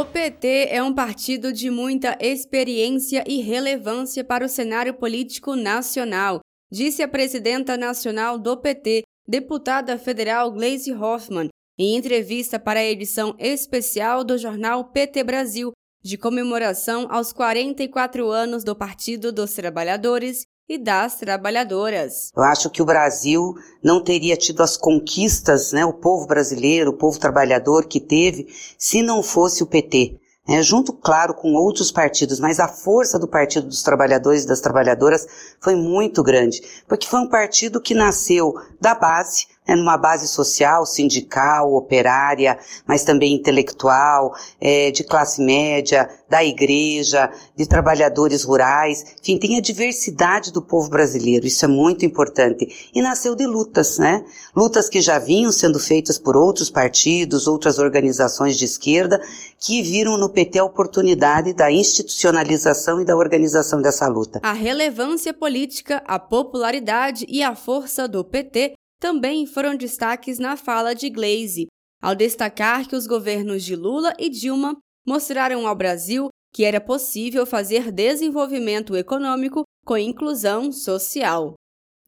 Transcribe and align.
O 0.00 0.04
PT 0.06 0.68
é 0.70 0.82
um 0.82 0.94
partido 0.94 1.52
de 1.52 1.68
muita 1.68 2.16
experiência 2.18 3.22
e 3.28 3.42
relevância 3.42 4.24
para 4.24 4.46
o 4.46 4.48
cenário 4.48 4.94
político 4.94 5.54
nacional, 5.54 6.40
disse 6.72 7.02
a 7.02 7.06
presidenta 7.06 7.76
nacional 7.76 8.38
do 8.38 8.56
PT, 8.56 9.02
deputada 9.28 9.98
federal 9.98 10.50
Gleisi 10.52 10.90
Hoffmann, 10.90 11.50
em 11.78 11.96
entrevista 11.96 12.58
para 12.58 12.80
a 12.80 12.84
edição 12.84 13.36
especial 13.38 14.24
do 14.24 14.38
jornal 14.38 14.86
PT 14.86 15.22
Brasil, 15.22 15.72
de 16.02 16.16
comemoração 16.16 17.06
aos 17.10 17.30
44 17.30 18.26
anos 18.30 18.64
do 18.64 18.74
Partido 18.74 19.30
dos 19.30 19.52
Trabalhadores 19.52 20.44
e 20.70 20.78
das 20.78 21.16
Trabalhadoras. 21.16 22.30
Eu 22.36 22.44
acho 22.44 22.70
que 22.70 22.80
o 22.80 22.84
Brasil 22.84 23.56
não 23.82 24.00
teria 24.00 24.36
tido 24.36 24.62
as 24.62 24.76
conquistas, 24.76 25.72
né, 25.72 25.84
o 25.84 25.92
povo 25.92 26.28
brasileiro, 26.28 26.92
o 26.92 26.96
povo 26.96 27.18
trabalhador 27.18 27.86
que 27.86 27.98
teve, 27.98 28.46
se 28.78 29.02
não 29.02 29.20
fosse 29.20 29.64
o 29.64 29.66
PT. 29.66 30.20
É, 30.48 30.62
junto, 30.62 30.92
claro, 30.92 31.34
com 31.34 31.54
outros 31.54 31.90
partidos, 31.90 32.38
mas 32.38 32.60
a 32.60 32.68
força 32.68 33.18
do 33.18 33.28
Partido 33.28 33.66
dos 33.66 33.82
Trabalhadores 33.82 34.44
e 34.44 34.46
das 34.46 34.60
Trabalhadoras 34.60 35.26
foi 35.60 35.74
muito 35.74 36.22
grande, 36.22 36.62
porque 36.88 37.06
foi 37.06 37.20
um 37.20 37.28
partido 37.28 37.80
que 37.80 37.94
nasceu 37.94 38.54
da 38.80 38.94
base, 38.94 39.46
é 39.70 39.76
numa 39.76 39.96
base 39.96 40.26
social, 40.26 40.84
sindical, 40.84 41.72
operária, 41.74 42.58
mas 42.86 43.04
também 43.04 43.34
intelectual, 43.34 44.34
é, 44.60 44.90
de 44.90 45.04
classe 45.04 45.40
média, 45.40 46.10
da 46.28 46.44
igreja, 46.44 47.30
de 47.56 47.66
trabalhadores 47.66 48.42
rurais, 48.42 49.16
enfim, 49.20 49.38
tem 49.38 49.56
a 49.56 49.60
diversidade 49.60 50.52
do 50.52 50.60
povo 50.60 50.90
brasileiro, 50.90 51.46
isso 51.46 51.64
é 51.64 51.68
muito 51.68 52.04
importante. 52.04 52.90
E 52.94 53.00
nasceu 53.00 53.34
de 53.34 53.46
lutas, 53.46 53.98
né? 53.98 54.24
Lutas 54.54 54.88
que 54.88 55.00
já 55.00 55.18
vinham 55.18 55.52
sendo 55.52 55.78
feitas 55.78 56.18
por 56.18 56.36
outros 56.36 56.68
partidos, 56.68 57.46
outras 57.46 57.78
organizações 57.78 58.58
de 58.58 58.64
esquerda, 58.64 59.20
que 59.58 59.82
viram 59.82 60.16
no 60.16 60.28
PT 60.28 60.58
a 60.58 60.64
oportunidade 60.64 61.52
da 61.52 61.70
institucionalização 61.70 63.00
e 63.00 63.04
da 63.04 63.16
organização 63.16 63.80
dessa 63.80 64.08
luta. 64.08 64.40
A 64.42 64.52
relevância 64.52 65.32
política, 65.32 66.02
a 66.06 66.18
popularidade 66.18 67.24
e 67.28 67.42
a 67.42 67.54
força 67.54 68.08
do 68.08 68.24
PT 68.24 68.74
também 69.00 69.46
foram 69.46 69.74
destaques 69.74 70.38
na 70.38 70.56
fala 70.56 70.94
de 70.94 71.08
Glaze, 71.08 71.66
ao 72.02 72.14
destacar 72.14 72.86
que 72.86 72.94
os 72.94 73.06
governos 73.06 73.64
de 73.64 73.74
Lula 73.74 74.12
e 74.18 74.28
Dilma 74.28 74.76
mostraram 75.06 75.66
ao 75.66 75.74
Brasil 75.74 76.28
que 76.52 76.64
era 76.64 76.80
possível 76.80 77.46
fazer 77.46 77.92
desenvolvimento 77.92 78.96
econômico 78.96 79.62
com 79.84 79.96
inclusão 79.96 80.72
social. 80.72 81.54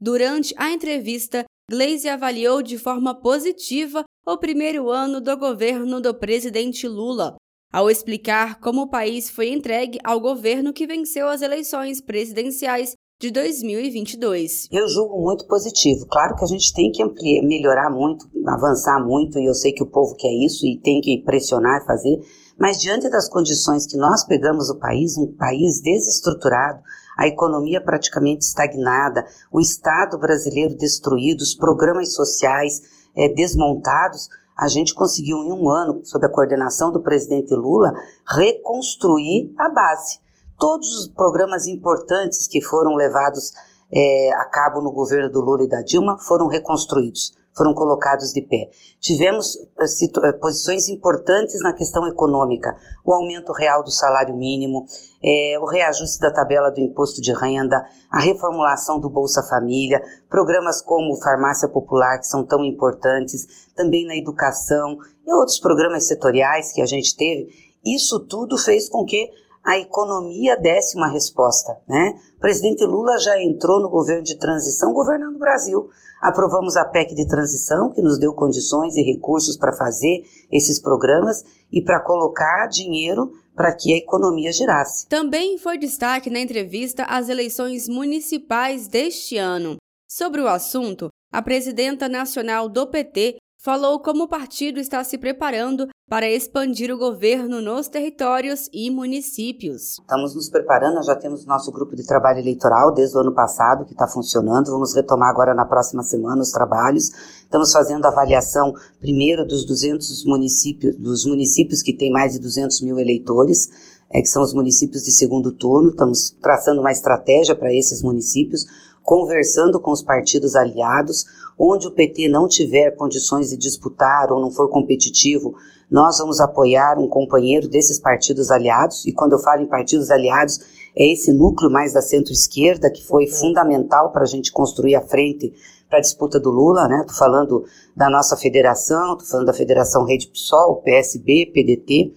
Durante 0.00 0.52
a 0.58 0.70
entrevista, 0.72 1.44
Glaze 1.70 2.08
avaliou 2.08 2.60
de 2.60 2.76
forma 2.76 3.14
positiva 3.14 4.04
o 4.26 4.36
primeiro 4.36 4.90
ano 4.90 5.20
do 5.20 5.36
governo 5.36 6.00
do 6.00 6.12
presidente 6.12 6.88
Lula, 6.88 7.36
ao 7.72 7.88
explicar 7.88 8.58
como 8.60 8.82
o 8.82 8.90
país 8.90 9.30
foi 9.30 9.48
entregue 9.48 9.98
ao 10.04 10.20
governo 10.20 10.72
que 10.72 10.86
venceu 10.86 11.28
as 11.28 11.40
eleições 11.40 12.00
presidenciais 12.00 12.94
de 13.22 13.30
2022. 13.30 14.66
Eu 14.72 14.88
julgo 14.88 15.22
muito 15.22 15.46
positivo. 15.46 16.04
Claro 16.06 16.34
que 16.34 16.42
a 16.42 16.48
gente 16.48 16.74
tem 16.74 16.90
que 16.90 17.00
ampliar, 17.04 17.46
melhorar 17.46 17.88
muito, 17.88 18.28
avançar 18.48 18.98
muito, 18.98 19.38
e 19.38 19.46
eu 19.46 19.54
sei 19.54 19.70
que 19.70 19.84
o 19.84 19.86
povo 19.86 20.16
quer 20.16 20.32
isso 20.44 20.66
e 20.66 20.80
tem 20.80 21.00
que 21.00 21.22
pressionar 21.24 21.80
e 21.80 21.86
fazer, 21.86 22.18
mas 22.58 22.80
diante 22.80 23.08
das 23.08 23.28
condições 23.28 23.86
que 23.86 23.96
nós 23.96 24.24
pegamos 24.24 24.68
o 24.70 24.76
país, 24.76 25.16
um 25.16 25.32
país 25.36 25.80
desestruturado, 25.80 26.82
a 27.16 27.28
economia 27.28 27.80
praticamente 27.80 28.44
estagnada, 28.44 29.24
o 29.52 29.60
Estado 29.60 30.18
brasileiro 30.18 30.74
destruído, 30.74 31.42
os 31.42 31.54
programas 31.54 32.12
sociais 32.14 32.82
é, 33.16 33.28
desmontados, 33.28 34.28
a 34.58 34.66
gente 34.66 34.92
conseguiu 34.94 35.36
em 35.44 35.52
um 35.52 35.70
ano, 35.70 36.00
sob 36.02 36.26
a 36.26 36.28
coordenação 36.28 36.90
do 36.90 37.00
presidente 37.00 37.54
Lula, 37.54 37.92
reconstruir 38.26 39.54
a 39.56 39.68
base 39.68 40.20
todos 40.58 40.88
os 41.00 41.08
programas 41.08 41.66
importantes 41.66 42.46
que 42.46 42.60
foram 42.60 42.94
levados 42.94 43.52
é, 43.92 44.32
a 44.32 44.44
cabo 44.46 44.80
no 44.80 44.90
governo 44.90 45.30
do 45.30 45.40
Lula 45.40 45.64
e 45.64 45.68
da 45.68 45.82
Dilma 45.82 46.18
foram 46.18 46.46
reconstruídos, 46.46 47.34
foram 47.54 47.74
colocados 47.74 48.32
de 48.32 48.40
pé. 48.40 48.70
Tivemos 48.98 49.58
é, 49.78 50.28
é, 50.28 50.32
posições 50.32 50.88
importantes 50.88 51.60
na 51.60 51.74
questão 51.74 52.06
econômica, 52.08 52.74
o 53.04 53.12
aumento 53.12 53.52
real 53.52 53.82
do 53.82 53.90
salário 53.90 54.34
mínimo, 54.34 54.86
é, 55.22 55.58
o 55.60 55.66
reajuste 55.66 56.18
da 56.20 56.32
tabela 56.32 56.70
do 56.70 56.80
imposto 56.80 57.20
de 57.20 57.34
renda, 57.34 57.84
a 58.10 58.20
reformulação 58.20 58.98
do 58.98 59.10
Bolsa 59.10 59.42
Família, 59.42 60.02
programas 60.30 60.80
como 60.80 61.20
Farmácia 61.22 61.68
Popular, 61.68 62.18
que 62.18 62.26
são 62.26 62.46
tão 62.46 62.64
importantes, 62.64 63.68
também 63.76 64.06
na 64.06 64.16
educação 64.16 64.96
e 65.26 65.34
outros 65.34 65.58
programas 65.60 66.06
setoriais 66.06 66.72
que 66.72 66.80
a 66.80 66.86
gente 66.86 67.14
teve. 67.14 67.48
Isso 67.84 68.20
tudo 68.20 68.56
fez 68.56 68.88
com 68.88 69.04
que 69.04 69.28
a 69.64 69.78
economia 69.78 70.56
desse 70.56 70.96
uma 70.96 71.08
resposta, 71.08 71.76
né? 71.88 72.18
O 72.36 72.40
presidente 72.40 72.84
Lula 72.84 73.18
já 73.18 73.40
entrou 73.40 73.80
no 73.80 73.88
governo 73.88 74.24
de 74.24 74.36
transição 74.36 74.92
governando 74.92 75.36
o 75.36 75.38
Brasil. 75.38 75.88
Aprovamos 76.20 76.76
a 76.76 76.84
PEC 76.84 77.14
de 77.14 77.26
transição, 77.26 77.90
que 77.90 78.02
nos 78.02 78.18
deu 78.18 78.32
condições 78.32 78.96
e 78.96 79.02
recursos 79.02 79.56
para 79.56 79.76
fazer 79.76 80.22
esses 80.50 80.80
programas 80.80 81.44
e 81.70 81.82
para 81.82 82.00
colocar 82.00 82.66
dinheiro 82.66 83.32
para 83.54 83.74
que 83.74 83.92
a 83.92 83.96
economia 83.96 84.52
girasse. 84.52 85.06
Também 85.08 85.58
foi 85.58 85.78
destaque 85.78 86.30
na 86.30 86.40
entrevista 86.40 87.04
às 87.04 87.28
eleições 87.28 87.88
municipais 87.88 88.88
deste 88.88 89.36
ano. 89.36 89.76
Sobre 90.08 90.40
o 90.40 90.48
assunto, 90.48 91.08
a 91.32 91.40
presidenta 91.40 92.08
nacional 92.08 92.68
do 92.68 92.86
PT 92.86 93.36
falou 93.62 94.00
como 94.00 94.24
o 94.24 94.28
partido 94.28 94.80
está 94.80 95.04
se 95.04 95.16
preparando 95.16 95.88
para 96.08 96.28
expandir 96.28 96.92
o 96.92 96.98
governo 96.98 97.62
nos 97.62 97.88
territórios 97.88 98.68
e 98.72 98.90
municípios. 98.90 100.00
Estamos 100.00 100.34
nos 100.34 100.50
preparando, 100.50 101.02
já 101.04 101.14
temos 101.14 101.46
nosso 101.46 101.70
grupo 101.70 101.94
de 101.94 102.04
trabalho 102.04 102.40
eleitoral 102.40 102.92
desde 102.92 103.16
o 103.16 103.20
ano 103.20 103.32
passado 103.32 103.84
que 103.86 103.92
está 103.92 104.06
funcionando. 104.08 104.72
Vamos 104.72 104.94
retomar 104.94 105.30
agora 105.30 105.54
na 105.54 105.64
próxima 105.64 106.02
semana 106.02 106.42
os 106.42 106.50
trabalhos. 106.50 107.10
Estamos 107.44 107.72
fazendo 107.72 108.04
avaliação 108.04 108.74
primeiro 109.00 109.46
dos 109.46 109.64
200 109.64 110.24
municípios, 110.26 110.96
dos 110.96 111.24
municípios 111.24 111.82
que 111.82 111.96
têm 111.96 112.10
mais 112.10 112.32
de 112.32 112.40
200 112.40 112.82
mil 112.82 112.98
eleitores. 112.98 113.70
É, 114.14 114.20
que 114.20 114.28
são 114.28 114.42
os 114.42 114.52
municípios 114.52 115.04
de 115.04 115.10
segundo 115.10 115.50
turno, 115.52 115.88
estamos 115.88 116.28
traçando 116.42 116.82
uma 116.82 116.92
estratégia 116.92 117.56
para 117.56 117.72
esses 117.72 118.02
municípios, 118.02 118.66
conversando 119.02 119.80
com 119.80 119.90
os 119.90 120.02
partidos 120.02 120.54
aliados, 120.54 121.24
onde 121.58 121.86
o 121.86 121.90
PT 121.90 122.28
não 122.28 122.48
tiver 122.48 122.92
condições 122.92 123.50
de 123.50 123.56
disputar 123.56 124.32
ou 124.32 124.40
não 124.40 124.50
for 124.50 124.68
competitivo, 124.68 125.54
nós 125.90 126.18
vamos 126.18 126.40
apoiar 126.40 126.98
um 126.98 127.08
companheiro 127.08 127.68
desses 127.68 127.98
partidos 127.98 128.50
aliados, 128.50 129.04
e 129.04 129.12
quando 129.12 129.32
eu 129.32 129.38
falo 129.38 129.62
em 129.62 129.66
partidos 129.66 130.10
aliados, 130.10 130.60
é 130.96 131.12
esse 131.12 131.32
núcleo 131.32 131.70
mais 131.70 131.92
da 131.92 132.02
centro-esquerda 132.02 132.90
que 132.90 133.04
foi 133.06 133.26
fundamental 133.26 134.10
para 134.10 134.22
a 134.22 134.26
gente 134.26 134.52
construir 134.52 134.94
a 134.94 135.02
frente 135.02 135.52
para 135.88 135.98
a 135.98 136.02
disputa 136.02 136.40
do 136.40 136.50
Lula, 136.50 136.88
né? 136.88 137.04
Tô 137.06 137.12
falando 137.12 137.64
da 137.94 138.08
nossa 138.08 138.34
federação, 138.36 139.16
tô 139.18 139.26
falando 139.26 139.46
da 139.46 139.52
Federação 139.52 140.06
Rede 140.06 140.28
PSOL, 140.28 140.76
PSB, 140.76 141.52
PDT. 141.52 142.14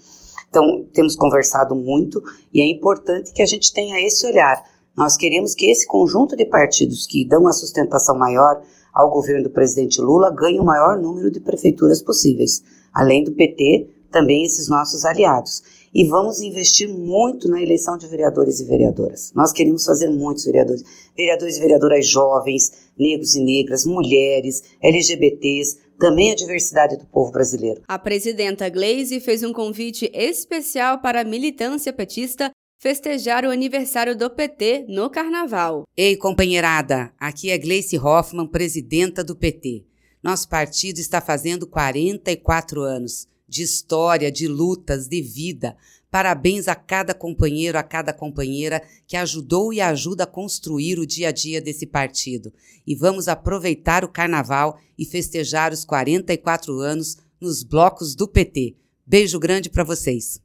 Então, 0.50 0.86
temos 0.94 1.18
conversado 1.18 1.76
muito 1.76 2.24
e 2.54 2.62
é 2.62 2.66
importante 2.66 3.34
que 3.34 3.42
a 3.42 3.46
gente 3.46 3.74
tenha 3.74 4.00
esse 4.00 4.26
olhar. 4.26 4.64
Nós 4.98 5.18
queremos 5.18 5.54
que 5.54 5.70
esse 5.70 5.86
conjunto 5.86 6.36
de 6.36 6.46
partidos 6.46 7.06
que 7.06 7.28
dão 7.28 7.48
a 7.48 7.52
sustentação 7.52 8.18
maior 8.18 8.62
ao 8.94 9.12
governo 9.12 9.44
do 9.44 9.50
presidente 9.50 10.00
Lula 10.00 10.34
ganhe 10.34 10.60
o 10.60 10.64
maior 10.64 10.98
número 10.98 11.30
de 11.30 11.42
prefeituras 11.42 12.02
possíveis. 12.02 12.64
Além 12.94 13.24
do 13.24 13.34
PT, 13.34 13.90
também 14.10 14.46
esses 14.46 14.70
nossos 14.70 15.04
aliados. 15.04 15.62
E 15.94 16.06
vamos 16.06 16.40
investir 16.40 16.88
muito 16.88 17.50
na 17.50 17.62
eleição 17.62 17.98
de 17.98 18.08
vereadores 18.08 18.62
e 18.62 18.66
vereadoras. 18.66 19.34
Nós 19.36 19.52
queremos 19.52 19.84
fazer 19.84 20.10
muitos 20.10 20.46
vereadores. 20.46 20.84
Vereadores 21.16 21.58
e 21.58 21.60
vereadoras 21.60 22.08
jovens, 22.08 22.72
negros 22.98 23.36
e 23.36 23.44
negras, 23.44 23.86
mulheres, 23.86 24.64
LGBTs, 24.82 25.78
também 26.00 26.32
a 26.32 26.36
diversidade 26.36 26.98
do 26.98 27.06
povo 27.06 27.32
brasileiro. 27.32 27.82
A 27.88 28.00
presidenta 28.00 28.70
Glaze 28.70 29.20
fez 29.20 29.44
um 29.44 29.52
convite 29.52 30.10
especial 30.14 31.00
para 31.00 31.22
a 31.22 31.26
militância 31.26 31.92
petista 31.92 32.52
festejar 32.78 33.46
o 33.46 33.52
aniversário 33.52 34.16
do 34.16 34.30
PT 34.30 34.86
no 34.88 35.10
Carnaval. 35.10 35.84
Ei, 35.96 36.16
companheirada, 36.16 37.12
aqui 37.20 37.50
é 37.50 37.58
Gleice 37.58 37.98
Hoffmann, 37.98 38.48
presidenta 38.48 39.24
do 39.24 39.36
PT. 39.36 39.84
Nosso 40.22 40.50
partido 40.50 41.00
está 41.00 41.22
fazendo 41.22 41.68
44 41.68 42.82
anos 42.82 43.28
de 43.48 43.64
história, 43.64 44.32
de 44.32 44.48
lutas, 44.48 45.08
de 45.08 45.22
vida. 45.22 45.78
Parabéns 46.10 46.68
a 46.68 46.76
cada 46.76 47.14
companheiro, 47.14 47.78
a 47.78 47.84
cada 47.84 48.14
companheira 48.14 48.82
que 49.06 49.18
ajudou 49.18 49.74
e 49.74 49.82
ajuda 49.82 50.24
a 50.24 50.28
construir 50.28 50.98
o 50.98 51.06
dia 51.06 51.30
a 51.30 51.32
dia 51.32 51.62
desse 51.62 51.86
partido. 51.86 52.54
E 52.88 52.96
vamos 52.96 53.28
aproveitar 53.28 54.04
o 54.04 54.10
carnaval 54.10 54.80
e 54.98 55.06
festejar 55.06 55.74
os 55.74 55.84
44 55.84 56.80
anos 56.80 57.18
nos 57.40 57.64
blocos 57.64 58.16
do 58.16 58.28
PT. 58.28 58.76
Beijo 59.06 59.38
grande 59.40 59.70
para 59.70 59.84
vocês. 59.84 60.45